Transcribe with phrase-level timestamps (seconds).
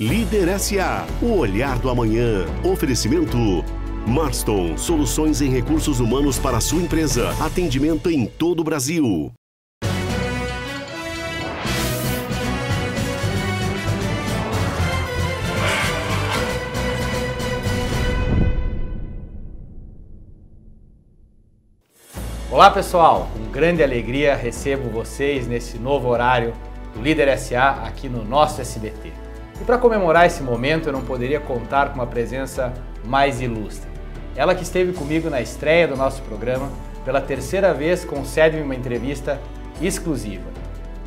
[0.00, 2.46] Líder SA, o olhar do amanhã.
[2.64, 3.38] Oferecimento.
[4.04, 7.30] Marston, soluções em recursos humanos para sua empresa.
[7.40, 9.32] Atendimento em todo o Brasil.
[22.50, 26.52] Olá pessoal, com grande alegria recebo vocês nesse novo horário
[26.92, 29.23] do Líder SA aqui no nosso SBT.
[29.64, 32.70] E para comemorar esse momento eu não poderia contar com uma presença
[33.02, 33.88] mais ilustre.
[34.36, 36.70] Ela que esteve comigo na estreia do nosso programa,
[37.02, 39.40] pela terceira vez concede-me uma entrevista
[39.80, 40.44] exclusiva.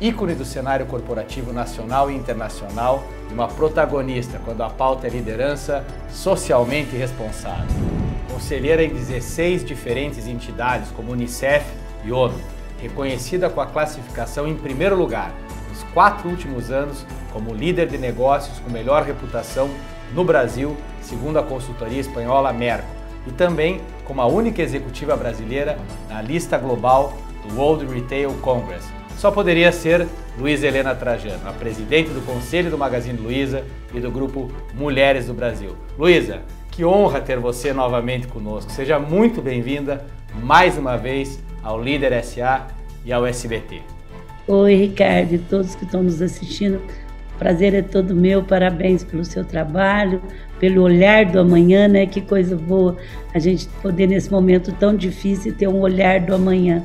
[0.00, 5.84] Ícone do cenário corporativo nacional e internacional e uma protagonista quando a pauta é liderança
[6.10, 7.76] socialmente responsável
[8.28, 11.64] conselheira em 16 diferentes entidades, como Unicef
[12.04, 12.34] e ONU,
[12.80, 15.32] reconhecida com a classificação em primeiro lugar
[15.92, 19.68] quatro últimos anos como líder de negócios com melhor reputação
[20.14, 22.88] no Brasil, segundo a consultoria espanhola Merco,
[23.26, 27.12] e também como a única executiva brasileira na lista global
[27.46, 28.86] do World Retail Congress.
[29.16, 30.06] Só poderia ser
[30.38, 35.34] Luísa Helena Trajano, a presidente do Conselho do Magazine Luiza e do grupo Mulheres do
[35.34, 35.76] Brasil.
[35.98, 38.70] Luísa, que honra ter você novamente conosco.
[38.70, 40.06] Seja muito bem-vinda
[40.40, 42.68] mais uma vez ao Líder SA
[43.04, 43.97] e ao SBT.
[44.50, 46.80] Oi, Ricardo e todos que estão nos assistindo.
[47.38, 48.42] prazer é todo meu.
[48.42, 50.22] Parabéns pelo seu trabalho,
[50.58, 52.06] pelo olhar do amanhã, né?
[52.06, 52.96] Que coisa boa
[53.34, 56.82] a gente poder nesse momento tão difícil ter um olhar do amanhã.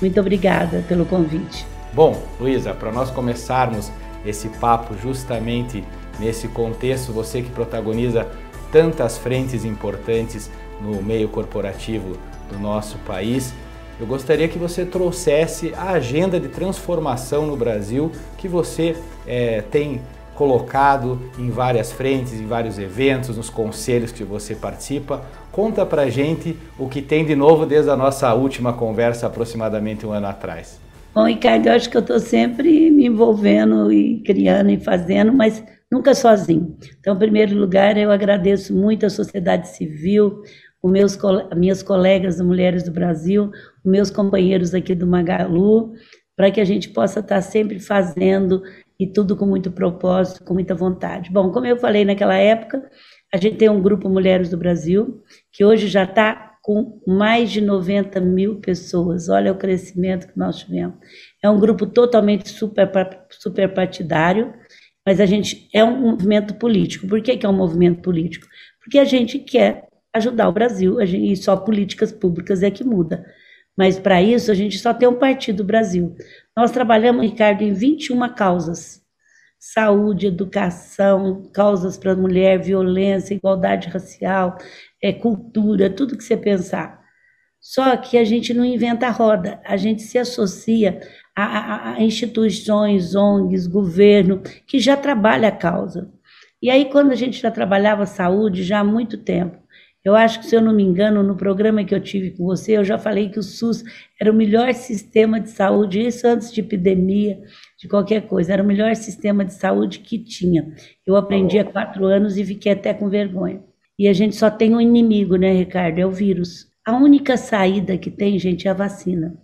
[0.00, 1.66] Muito obrigada pelo convite.
[1.92, 3.92] Bom, Luísa, para nós começarmos
[4.24, 5.84] esse papo justamente
[6.18, 8.26] nesse contexto, você que protagoniza
[8.72, 12.16] tantas frentes importantes no meio corporativo
[12.50, 13.52] do nosso país.
[14.00, 20.00] Eu gostaria que você trouxesse a agenda de transformação no Brasil que você é, tem
[20.34, 25.22] colocado em várias frentes, em vários eventos, nos conselhos que você participa.
[25.52, 30.12] Conta pra gente o que tem de novo desde a nossa última conversa, aproximadamente um
[30.12, 30.80] ano atrás.
[31.14, 35.62] Bom, Ricardo, eu acho que eu estou sempre me envolvendo e criando e fazendo, mas
[35.90, 36.74] nunca sozinho.
[36.98, 40.42] Então, em primeiro lugar, eu agradeço muito a sociedade civil,
[40.82, 41.18] os meus,
[41.56, 43.50] minhas colegas Mulheres do Brasil,
[43.84, 45.92] meus companheiros aqui do Magalu,
[46.36, 48.62] para que a gente possa estar sempre fazendo
[48.98, 51.30] e tudo com muito propósito, com muita vontade.
[51.30, 52.90] Bom, como eu falei naquela época,
[53.32, 55.22] a gente tem um grupo Mulheres do Brasil,
[55.52, 59.28] que hoje já está com mais de 90 mil pessoas.
[59.28, 60.96] Olha o crescimento que nós tivemos.
[61.42, 62.88] É um grupo totalmente super,
[63.30, 64.54] super partidário,
[65.04, 67.08] mas a gente é um movimento político.
[67.08, 68.46] Por que, que é um movimento político?
[68.80, 72.84] Porque a gente quer ajudar o Brasil, a gente, e só políticas públicas é que
[72.84, 73.26] muda.
[73.76, 76.14] Mas para isso a gente só tem um partido Brasil.
[76.56, 79.02] Nós trabalhamos, Ricardo, em 21 causas.
[79.58, 84.58] Saúde, educação, causas para a mulher, violência, igualdade racial,
[85.00, 87.00] é, cultura, tudo que você pensar.
[87.60, 91.00] Só que a gente não inventa a roda, a gente se associa
[91.34, 96.10] a, a, instituições, ONGs, governo, que já trabalha a causa.
[96.60, 99.61] E aí, quando a gente já trabalhava saúde já há muito tempo,
[100.04, 102.76] eu acho que, se eu não me engano, no programa que eu tive com você,
[102.76, 103.84] eu já falei que o SUS
[104.20, 107.40] era o melhor sistema de saúde, isso antes de epidemia,
[107.78, 110.74] de qualquer coisa, era o melhor sistema de saúde que tinha.
[111.06, 113.62] Eu aprendi há quatro anos e fiquei até com vergonha.
[113.96, 115.98] E a gente só tem um inimigo, né, Ricardo?
[115.98, 116.66] É o vírus.
[116.84, 119.38] A única saída que tem, gente, é a vacina.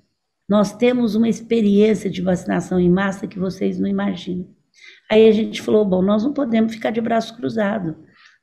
[0.48, 4.48] Nós temos uma experiência de vacinação em massa que vocês não imaginam.
[5.10, 7.96] Aí a gente falou: bom, nós não podemos ficar de braço cruzado,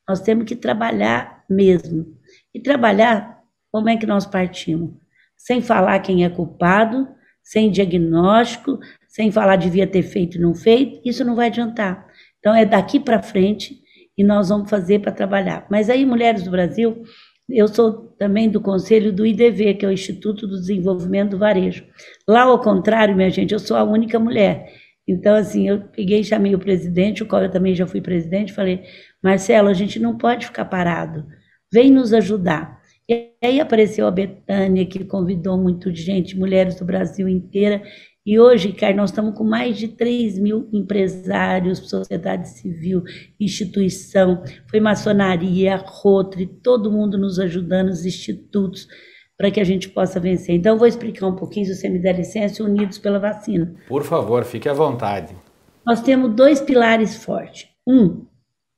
[0.07, 2.05] nós temos que trabalhar mesmo.
[2.53, 3.39] E trabalhar,
[3.71, 4.91] como é que nós partimos?
[5.37, 7.07] Sem falar quem é culpado,
[7.43, 12.05] sem diagnóstico, sem falar devia ter feito e não feito, isso não vai adiantar.
[12.39, 13.79] Então é daqui para frente
[14.17, 15.67] e nós vamos fazer para trabalhar.
[15.69, 17.03] Mas aí, Mulheres do Brasil,
[17.49, 21.85] eu sou também do conselho do IDV, que é o Instituto do Desenvolvimento do Varejo.
[22.27, 24.71] Lá, ao contrário, minha gente, eu sou a única mulher.
[25.07, 28.83] Então, assim, eu peguei chamei o presidente, o qual eu também já fui presidente, falei,
[29.25, 31.25] Marcelo, a gente não pode ficar parado,
[31.73, 32.79] vem nos ajudar.
[33.09, 37.81] E aí apareceu a Betânia, que convidou muito gente, mulheres do Brasil inteira,
[38.23, 43.03] e hoje, Ricardo, nós estamos com mais de 3 mil empresários, sociedade civil,
[43.39, 48.87] instituição, foi maçonaria, Rotary, todo mundo nos ajudando, os institutos,
[49.35, 50.53] para que a gente possa vencer.
[50.53, 53.73] Então, eu vou explicar um pouquinho, se você me der licença, Unidos pela Vacina.
[53.87, 55.35] Por favor, fique à vontade.
[55.83, 57.67] Nós temos dois pilares fortes.
[57.87, 58.25] Um,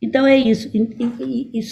[0.00, 0.70] Então é isso.
[0.74, 1.62] E, e, e, e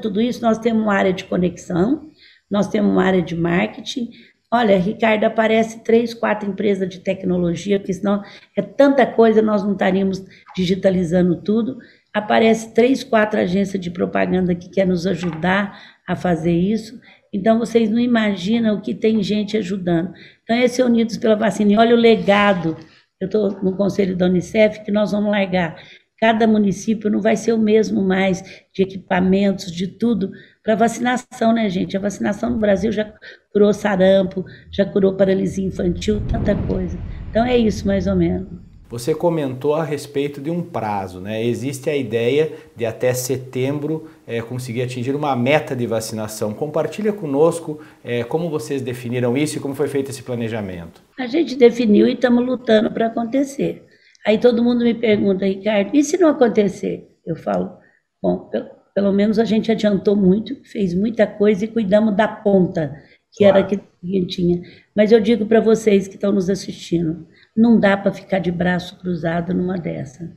[0.00, 2.08] tudo isso, nós temos uma área de conexão,
[2.48, 4.10] nós temos uma área de marketing.
[4.52, 8.22] Olha, Ricardo, aparece três, quatro empresas de tecnologia, porque senão
[8.56, 10.24] é tanta coisa, nós não estaríamos
[10.54, 11.78] digitalizando tudo.
[12.14, 15.76] Aparece três, quatro agências de propaganda que quer nos ajudar
[16.06, 17.00] a fazer isso.
[17.32, 20.12] Então, vocês não imaginam o que tem gente ajudando.
[20.42, 21.72] Então, esse é Unidos pela Vacina.
[21.72, 22.76] E olha o legado.
[23.20, 25.76] Eu estou no conselho da Unicef que nós vamos largar.
[26.18, 28.42] Cada município não vai ser o mesmo mais
[28.72, 30.30] de equipamentos, de tudo,
[30.62, 31.96] para vacinação, né, gente?
[31.96, 33.12] A vacinação no Brasil já
[33.52, 36.98] curou sarampo, já curou paralisia infantil, tanta coisa.
[37.30, 38.65] Então é isso, mais ou menos.
[38.88, 41.44] Você comentou a respeito de um prazo, né?
[41.44, 46.54] Existe a ideia de até setembro é, conseguir atingir uma meta de vacinação.
[46.54, 51.02] Compartilha conosco é, como vocês definiram isso e como foi feito esse planejamento.
[51.18, 53.84] A gente definiu e estamos lutando para acontecer.
[54.24, 57.08] Aí todo mundo me pergunta, Ricardo, e se não acontecer?
[57.24, 57.76] Eu falo,
[58.22, 58.50] bom,
[58.94, 62.96] pelo menos a gente adiantou muito, fez muita coisa e cuidamos da ponta,
[63.32, 63.58] que claro.
[63.58, 64.62] era que a gente tinha.
[64.94, 68.98] Mas eu digo para vocês que estão nos assistindo, não dá para ficar de braço
[68.98, 70.36] cruzado numa dessa.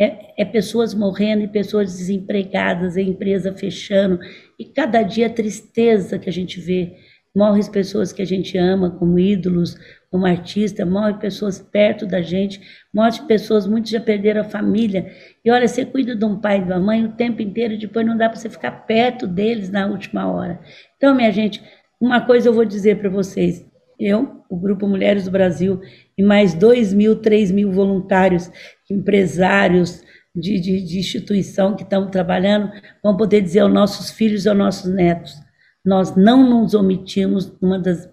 [0.00, 4.20] É, é, pessoas morrendo e pessoas desempregadas, a empresa fechando,
[4.58, 6.94] e cada dia a tristeza que a gente vê.
[7.34, 9.76] Morrem as pessoas que a gente ama como ídolos,
[10.10, 12.60] como artista, morrem pessoas perto da gente,
[12.94, 15.12] morrem pessoas, muitos já perderam a família.
[15.44, 17.78] E olha, você cuida de um pai e de uma mãe o tempo inteiro, e
[17.78, 20.60] depois não dá para você ficar perto deles na última hora.
[20.96, 21.62] Então, minha gente,
[22.00, 23.66] uma coisa eu vou dizer para vocês.
[23.98, 25.80] Eu, o Grupo Mulheres do Brasil,
[26.16, 28.50] e mais 2 mil, 3 mil voluntários,
[28.90, 30.02] empresários
[30.34, 32.70] de, de, de instituição que estão trabalhando,
[33.02, 35.34] vão poder dizer aos nossos filhos e aos nossos netos:
[35.84, 38.08] nós não nos omitimos numa das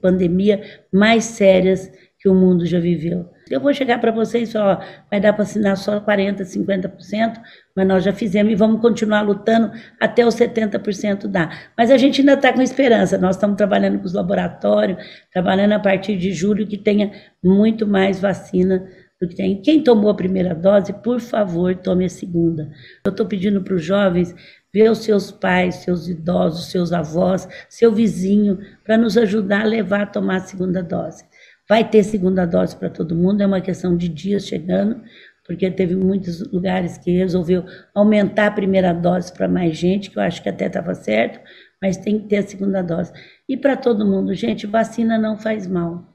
[0.00, 0.60] pandemias
[0.92, 3.28] mais sérias que o mundo já viveu.
[3.50, 7.40] Eu vou chegar para vocês e falar, ó, vai dar para assinar só 40%, 50%,
[7.76, 9.70] mas nós já fizemos e vamos continuar lutando
[10.00, 11.50] até os 70% dá.
[11.76, 14.98] Mas a gente ainda está com esperança, nós estamos trabalhando com os laboratórios,
[15.32, 18.88] trabalhando a partir de julho que tenha muito mais vacina
[19.20, 19.60] do que tem.
[19.60, 22.70] Quem tomou a primeira dose, por favor, tome a segunda.
[23.04, 24.34] Eu estou pedindo para os jovens
[24.72, 30.02] ver os seus pais, seus idosos, seus avós, seu vizinho, para nos ajudar a levar
[30.02, 31.24] a tomar a segunda dose.
[31.68, 35.02] Vai ter segunda dose para todo mundo, é uma questão de dias chegando,
[35.46, 40.22] porque teve muitos lugares que resolveu aumentar a primeira dose para mais gente, que eu
[40.22, 41.40] acho que até estava certo,
[41.80, 43.12] mas tem que ter a segunda dose.
[43.48, 46.14] E para todo mundo, gente, vacina não faz mal.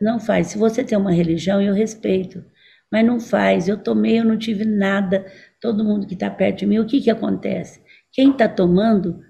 [0.00, 0.48] Não faz.
[0.48, 2.44] Se você tem uma religião, eu respeito,
[2.90, 3.68] mas não faz.
[3.68, 5.26] Eu tomei, eu não tive nada.
[5.60, 7.80] Todo mundo que está perto de mim, o que, que acontece?
[8.12, 9.20] Quem está tomando,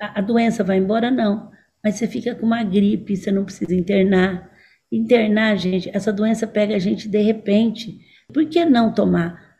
[0.00, 1.10] a, a doença vai embora?
[1.10, 1.50] Não.
[1.82, 4.53] Mas você fica com uma gripe, você não precisa internar
[4.90, 8.00] internar, gente, essa doença pega a gente de repente.
[8.32, 9.56] Por que não tomar?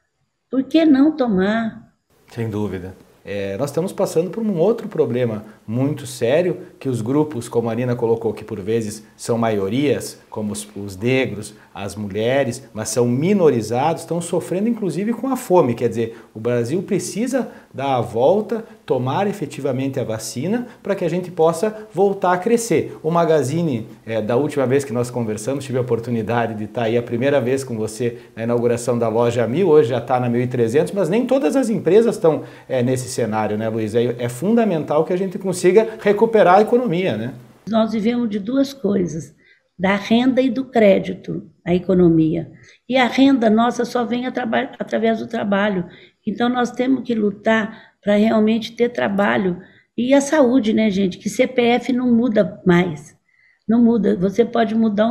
[0.51, 1.93] Por que não tomar?
[2.29, 2.95] Sem dúvida.
[3.25, 7.73] É, nós estamos passando por um outro problema muito sério, que os grupos, como a
[7.73, 13.07] Arina colocou, que por vezes são maiorias, como os, os negros, as mulheres, mas são
[13.07, 15.75] minorizados, estão sofrendo inclusive com a fome.
[15.75, 21.09] Quer dizer, o Brasil precisa dar a volta, tomar efetivamente a vacina para que a
[21.09, 22.97] gente possa voltar a crescer.
[23.03, 26.99] O Magazine, é, da última vez que nós conversamos, tive a oportunidade de estar aí
[26.99, 30.93] a primeira vez com você na inauguração da loja 1000, hoje já está na 1300,
[30.93, 33.95] mas nem todas as empresas estão é, nesse cenário, né, Luiz?
[33.95, 35.54] É, é fundamental que a gente consiga
[36.01, 37.35] recuperar a economia, né?
[37.69, 39.35] Nós vivemos de duas coisas
[39.79, 42.51] da renda e do crédito à economia.
[42.89, 45.87] E a renda nossa só vem através do trabalho.
[46.27, 49.61] Então nós temos que lutar para realmente ter trabalho.
[49.97, 51.19] E a saúde, né, gente?
[51.19, 53.17] Que CPF não muda mais.
[53.67, 54.17] Não muda.
[54.17, 55.11] Você pode mudar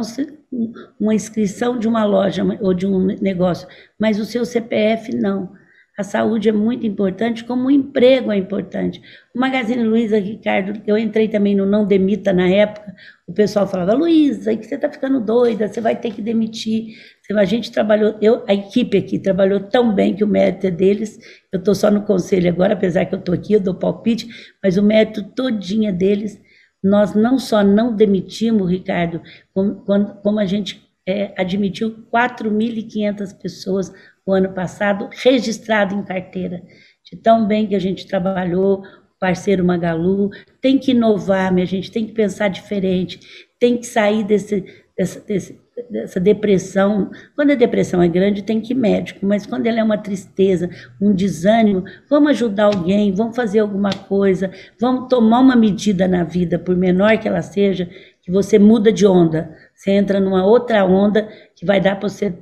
[0.52, 3.68] um, uma inscrição de uma loja ou de um negócio,
[4.00, 5.52] mas o seu CPF não.
[5.96, 9.00] A saúde é muito importante, como o emprego é importante.
[9.34, 12.96] O Magazine Luiza, Ricardo, eu entrei também no Não Demita na época,
[13.28, 16.96] o pessoal falava, Luiza, que você está ficando doida, você vai ter que demitir.
[17.36, 21.20] A gente trabalhou, eu, a equipe aqui trabalhou tão bem que o mérito é deles.
[21.52, 24.28] Eu estou só no conselho agora, apesar que eu estou aqui, eu dou palpite,
[24.64, 26.42] mas o mérito todinho é deles.
[26.84, 29.22] Nós não só não demitimos, Ricardo,
[29.54, 29.76] como,
[30.22, 33.94] como a gente é, admitiu 4.500 pessoas
[34.26, 36.62] o ano passado, registrado em carteira.
[37.04, 38.84] De tão bem que a gente trabalhou,
[39.20, 40.30] parceiro Magalu,
[40.62, 43.20] tem que inovar, minha gente, tem que pensar diferente,
[43.60, 44.66] tem que sair desse,
[44.98, 47.10] dessa, desse, dessa depressão.
[47.36, 50.70] Quando a depressão é grande, tem que ir médico, mas quando ela é uma tristeza,
[51.02, 56.60] um desânimo, vamos ajudar alguém, vamos fazer alguma coisa, vamos tomar uma medida na vida,
[56.60, 57.90] por menor que ela seja,
[58.22, 62.34] que você muda de onda, você entra numa outra onda que vai dar para você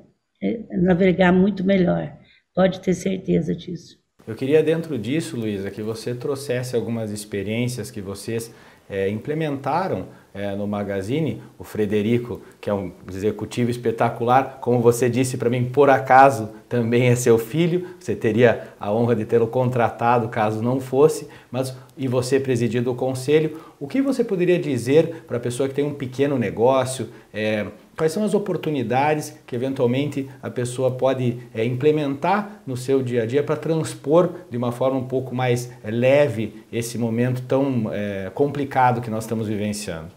[0.71, 2.11] navegar muito melhor.
[2.53, 3.99] Pode ter certeza disso.
[4.27, 8.53] Eu queria, dentro disso, Luísa, que você trouxesse algumas experiências que vocês
[8.89, 11.41] é, implementaram é, no Magazine.
[11.57, 17.07] O Frederico, que é um executivo espetacular, como você disse para mim, por acaso também
[17.07, 17.87] é seu filho.
[17.99, 22.95] Você teria a honra de tê-lo contratado caso não fosse, mas e você presidindo o
[22.95, 23.59] conselho.
[23.79, 27.09] O que você poderia dizer para a pessoa que tem um pequeno negócio?
[27.33, 27.65] É,
[28.01, 33.25] Quais são as oportunidades que eventualmente a pessoa pode é, implementar no seu dia a
[33.27, 38.31] dia para transpor de uma forma um pouco mais é, leve esse momento tão é,
[38.33, 40.07] complicado que nós estamos vivenciando?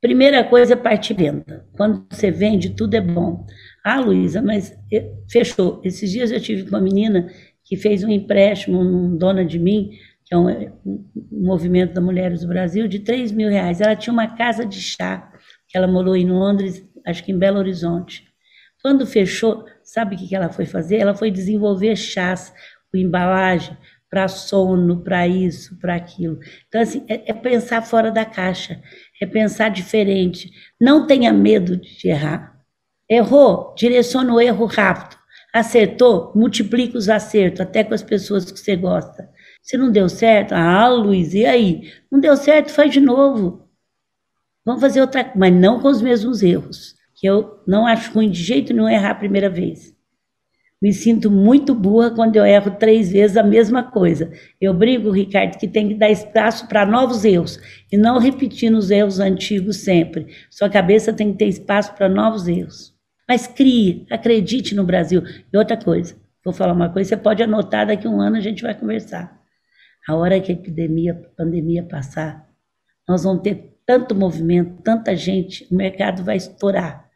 [0.00, 1.64] Primeira coisa é partir venda.
[1.76, 3.46] Quando você vende, tudo é bom.
[3.84, 4.76] Ah, Luísa, mas
[5.30, 5.80] fechou.
[5.84, 7.30] Esses dias eu tive com uma menina
[7.62, 9.90] que fez um empréstimo num Dona de Mim,
[10.24, 10.48] que é um,
[10.84, 13.80] um movimento da Mulheres do Brasil, de 3 mil reais.
[13.80, 15.30] Ela tinha uma casa de chá,
[15.68, 18.28] que ela morou em Londres acho que em Belo Horizonte.
[18.82, 20.98] Quando fechou, sabe o que ela foi fazer?
[20.98, 22.52] Ela foi desenvolver chás,
[22.94, 23.76] embalagem,
[24.08, 26.38] para sono, para isso, para aquilo.
[26.66, 28.80] Então, assim, é, é, pensar fora da caixa,
[29.20, 30.50] é pensar diferente.
[30.80, 32.58] Não tenha medo de errar.
[33.08, 35.18] Errou, direciona o erro rápido.
[35.52, 39.28] Acertou, multiplica os acertos, até com as pessoas que você gosta.
[39.62, 41.92] Se não deu certo, ah, Luiz, e aí?
[42.10, 43.68] Não deu certo, faz de novo.
[44.64, 48.40] Vamos fazer outra, mas não com os mesmos erros que eu não acho ruim de
[48.40, 49.92] jeito nenhum errar a primeira vez.
[50.80, 54.30] Me sinto muito burra quando eu erro três vezes a mesma coisa.
[54.60, 57.58] Eu brigo, Ricardo, que tem que dar espaço para novos erros
[57.90, 60.28] e não repetir os erros antigos sempre.
[60.48, 62.94] Sua cabeça tem que ter espaço para novos erros.
[63.28, 65.24] Mas crie, acredite no Brasil.
[65.52, 68.40] E outra coisa, vou falar uma coisa, você pode anotar, daqui a um ano a
[68.40, 69.36] gente vai conversar.
[70.06, 72.48] A hora que a epidemia, pandemia passar,
[73.08, 77.07] nós vamos ter tanto movimento, tanta gente, o mercado vai estourar.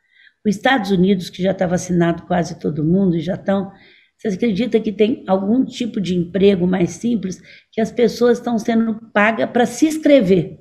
[0.44, 3.70] Os Estados Unidos, que já está vacinado quase todo mundo, já estão.
[4.18, 8.94] Você acredita que tem algum tipo de emprego mais simples que as pessoas estão sendo
[9.12, 10.58] pagas para se inscrever?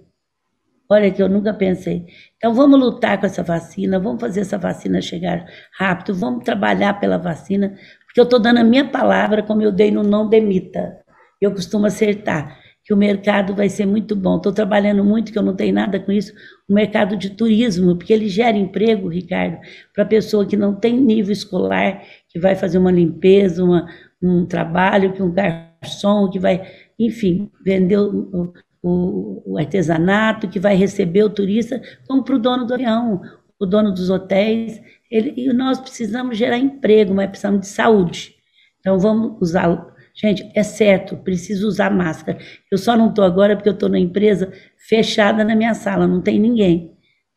[0.90, 2.06] Olha que eu nunca pensei.
[2.36, 5.46] Então vamos lutar com essa vacina, vamos fazer essa vacina chegar
[5.78, 9.90] rápido, vamos trabalhar pela vacina, porque eu estou dando a minha palavra, como eu dei
[9.90, 10.98] no não demita.
[11.40, 12.60] Eu costumo acertar
[12.92, 14.36] que o mercado vai ser muito bom.
[14.36, 16.34] Estou trabalhando muito, que eu não tenho nada com isso,
[16.68, 19.60] o mercado de turismo, porque ele gera emprego, Ricardo,
[19.96, 23.88] para pessoa que não tem nível escolar, que vai fazer uma limpeza, uma,
[24.22, 26.70] um trabalho, que um garçom, que vai,
[27.00, 32.66] enfim, vender o, o, o artesanato, que vai receber o turista, como para o dono
[32.66, 33.22] do avião,
[33.58, 34.82] o dono dos hotéis.
[35.10, 38.36] Ele, e nós precisamos gerar emprego, mas precisamos de saúde.
[38.82, 39.70] Então, vamos usar
[40.16, 42.38] Gente, é certo, preciso usar máscara.
[42.72, 46.22] Eu só não estou agora porque eu estou na empresa fechada na minha sala, não
[46.22, 46.92] tem ninguém.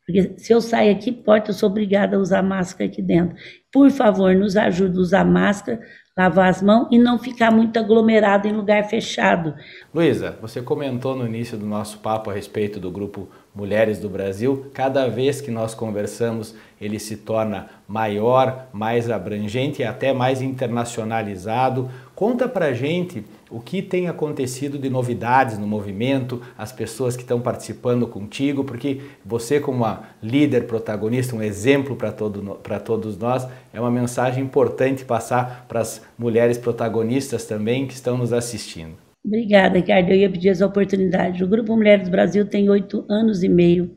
[0.05, 3.35] Porque se eu sair aqui, porta, eu sou obrigada a usar máscara aqui dentro.
[3.73, 5.81] por favor, nos ajude a usar máscara,
[6.17, 9.53] lavar as mãos e não ficar muito aglomerado em lugar fechado.
[9.93, 14.69] Luísa, você comentou no início do nosso papo a respeito do grupo Mulheres do Brasil.
[14.73, 21.89] Cada vez que nós conversamos, ele se torna maior, mais abrangente e até mais internacionalizado.
[22.15, 27.41] Conta pra gente o que tem acontecido de novidades no movimento, as pessoas que estão
[27.41, 33.81] participando contigo, porque você, como uma líder protagonista, um exemplo para todo, todos nós, é
[33.81, 38.93] uma mensagem importante passar para as mulheres protagonistas também que estão nos assistindo.
[39.25, 40.09] Obrigada, Ricardo.
[40.11, 41.43] Eu ia pedir essa oportunidade.
[41.43, 43.91] O Grupo Mulheres do Brasil tem oito anos e meio.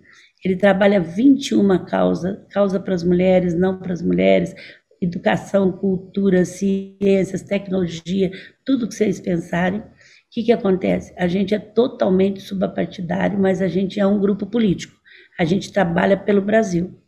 [0.44, 4.54] Ele trabalha 21 causas, causa para as mulheres, não para as mulheres,
[5.00, 8.30] educação, cultura, ciências, tecnologia,
[8.64, 9.80] tudo que vocês pensarem.
[9.80, 9.84] O
[10.30, 11.14] que, que acontece?
[11.16, 14.94] A gente é totalmente subapartidário, mas a gente é um grupo político.
[15.38, 17.00] A gente trabalha pelo Brasil.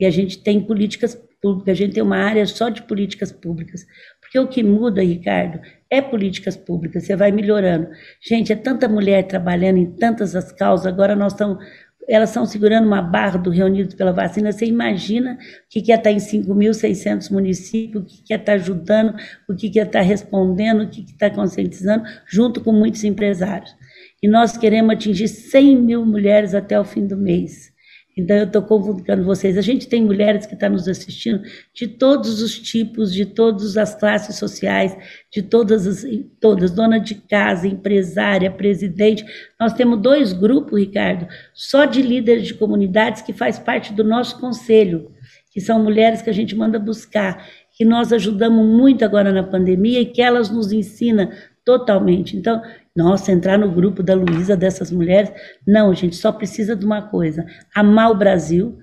[0.00, 3.84] E a gente tem políticas públicas, a gente tem uma área só de políticas públicas.
[4.20, 7.88] Porque o que muda, Ricardo, é políticas públicas, você vai melhorando.
[8.26, 11.62] Gente, é tanta mulher trabalhando em tantas as causas, agora nós estamos
[12.08, 14.52] elas estão segurando uma barra do Reunidos pela Vacina.
[14.52, 19.14] Você imagina o que é estar em 5.600 municípios, o que é estar ajudando,
[19.48, 23.74] o que é estar respondendo, o que está conscientizando, junto com muitos empresários.
[24.22, 27.72] E nós queremos atingir 100 mil mulheres até o fim do mês.
[28.16, 29.56] Então, eu estou convocando vocês.
[29.56, 31.42] A gente tem mulheres que estão tá nos assistindo
[31.72, 34.94] de todos os tipos, de todas as classes sociais,
[35.32, 36.04] de todas as
[36.38, 39.24] todas, dona de casa, empresária, presidente.
[39.58, 44.38] Nós temos dois grupos, Ricardo, só de líderes de comunidades que faz parte do nosso
[44.38, 45.10] conselho,
[45.50, 50.00] que são mulheres que a gente manda buscar, que nós ajudamos muito agora na pandemia
[50.00, 51.30] e que elas nos ensinam
[51.64, 52.36] totalmente.
[52.36, 52.60] Então,
[52.94, 55.32] nossa, entrar no grupo da Luísa, dessas mulheres.
[55.66, 58.78] Não, gente, só precisa de uma coisa: amar o Brasil,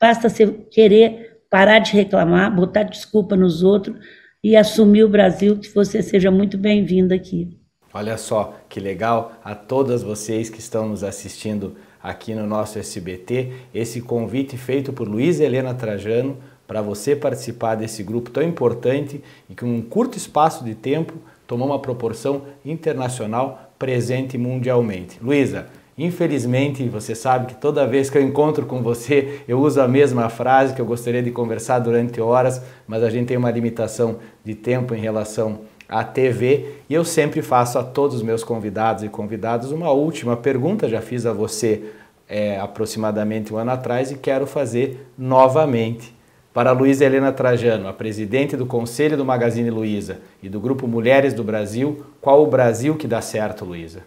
[0.00, 3.96] Basta você querer parar de reclamar, botar desculpa nos outros
[4.42, 7.56] e assumir o Brasil, que você seja muito bem-vindo aqui.
[7.92, 13.52] Olha só que legal a todas vocês que estão nos assistindo aqui no nosso SBT,
[13.72, 19.54] esse convite feito por Luiz Helena Trajano, para você participar desse grupo tão importante e
[19.54, 21.14] que, em um curto espaço de tempo,
[21.46, 25.18] tomou uma proporção internacional presente mundialmente.
[25.22, 29.88] Luísa, infelizmente, você sabe que toda vez que eu encontro com você, eu uso a
[29.88, 34.16] mesma frase que eu gostaria de conversar durante horas, mas a gente tem uma limitação
[34.42, 39.04] de tempo em relação à TV e eu sempre faço a todos os meus convidados
[39.04, 41.82] e convidadas uma última pergunta, já fiz a você
[42.26, 46.13] é, aproximadamente um ano atrás e quero fazer novamente
[46.54, 51.34] para Luísa Helena Trajano, a presidente do Conselho do Magazine Luiza e do Grupo Mulheres
[51.34, 54.04] do Brasil, qual o Brasil que dá certo, Luísa?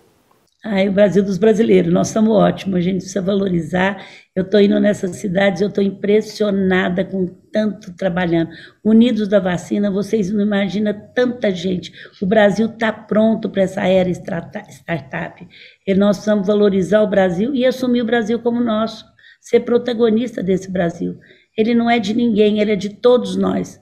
[0.63, 4.03] Ah, é o Brasil dos brasileiros, nós estamos ótimos, a gente precisa valorizar.
[4.33, 8.49] Eu estou indo nessas cidades, eu estou impressionada com tanto trabalhando.
[8.83, 11.91] Unidos da vacina, vocês não imaginam tanta gente.
[12.21, 15.47] O Brasil está pronto para essa era startup.
[15.85, 19.05] E nós precisamos valorizar o Brasil e assumir o Brasil como nosso,
[19.39, 21.17] ser protagonista desse Brasil.
[21.57, 23.81] Ele não é de ninguém, ele é de todos nós.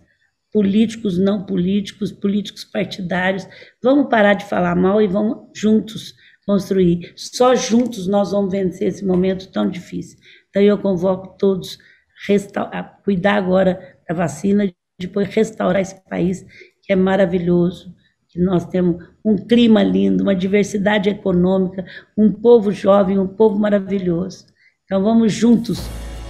[0.51, 3.45] Políticos, não políticos, políticos partidários.
[3.83, 7.11] Vamos parar de falar mal e vamos juntos construir.
[7.15, 10.17] Só juntos nós vamos vencer esse momento tão difícil.
[10.49, 11.77] Então eu convoco todos
[12.55, 16.45] a cuidar agora da vacina, depois restaurar esse país
[16.81, 17.93] que é maravilhoso,
[18.29, 21.83] que nós temos um clima lindo, uma diversidade econômica,
[22.17, 24.45] um povo jovem, um povo maravilhoso.
[24.85, 25.79] Então vamos juntos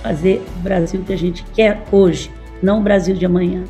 [0.05, 2.29] fazer o Brasil que a gente quer hoje,
[2.61, 3.63] não o Brasil de amanhã.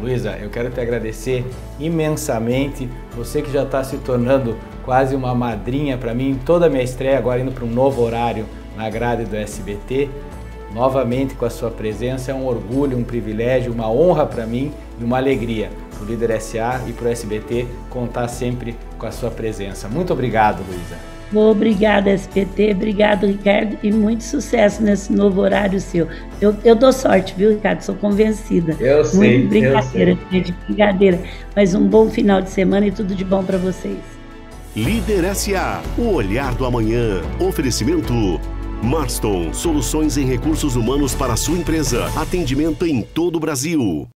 [0.00, 1.44] Luísa, eu quero te agradecer
[1.78, 2.88] imensamente.
[3.16, 7.16] Você que já está se tornando quase uma madrinha para mim, toda a minha estreia
[7.16, 10.08] agora indo para um novo horário na grade do SBT.
[10.74, 15.04] Novamente com a sua presença, é um orgulho, um privilégio, uma honra para mim e
[15.04, 19.30] uma alegria para o Líder SA e para o SBT contar sempre com a sua
[19.30, 19.88] presença.
[19.88, 21.19] Muito obrigado, Luísa.
[21.32, 22.72] Obrigada, SPT.
[22.72, 23.78] Obrigado, Ricardo.
[23.82, 26.08] E muito sucesso nesse novo horário seu.
[26.40, 27.82] Eu, eu dou sorte, viu, Ricardo?
[27.82, 28.76] Sou convencida.
[28.80, 29.18] Eu sei.
[29.18, 30.52] Muito brincadeira, gente.
[30.66, 31.20] Brincadeira.
[31.54, 33.98] Mas um bom final de semana e tudo de bom para vocês.
[34.74, 37.22] Líder SA, o olhar do amanhã.
[37.38, 38.40] Oferecimento.
[38.82, 42.06] Marston, soluções em recursos humanos para a sua empresa.
[42.16, 44.08] Atendimento em todo o Brasil.